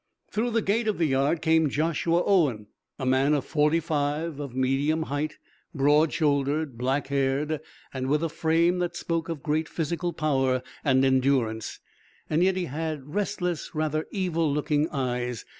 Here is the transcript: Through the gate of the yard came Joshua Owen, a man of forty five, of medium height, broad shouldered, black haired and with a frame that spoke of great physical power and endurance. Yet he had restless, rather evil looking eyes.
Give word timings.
Through 0.31 0.49
the 0.49 0.63
gate 0.63 0.87
of 0.87 0.97
the 0.97 1.05
yard 1.05 1.43
came 1.43 1.69
Joshua 1.69 2.23
Owen, 2.25 2.65
a 2.97 3.05
man 3.05 3.35
of 3.35 3.45
forty 3.45 3.79
five, 3.79 4.39
of 4.39 4.55
medium 4.55 5.03
height, 5.03 5.37
broad 5.75 6.11
shouldered, 6.11 6.75
black 6.75 7.05
haired 7.09 7.61
and 7.93 8.07
with 8.07 8.23
a 8.23 8.27
frame 8.29 8.79
that 8.79 8.95
spoke 8.97 9.29
of 9.29 9.43
great 9.43 9.69
physical 9.69 10.11
power 10.11 10.63
and 10.83 11.05
endurance. 11.05 11.81
Yet 12.31 12.55
he 12.57 12.65
had 12.65 13.13
restless, 13.13 13.75
rather 13.75 14.07
evil 14.11 14.51
looking 14.51 14.89
eyes. 14.89 15.45